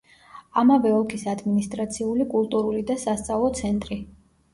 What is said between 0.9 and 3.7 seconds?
ოლქის ადმინისტრაციული, კულტურული და სასწავლო